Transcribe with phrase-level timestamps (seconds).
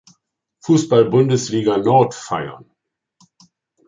[0.63, 2.65] Fußball-Bundesliga Nord feiern.